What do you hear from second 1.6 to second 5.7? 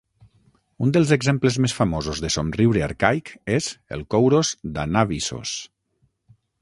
més famosos de somriure arcaic és el Koúros d'Anàvissos.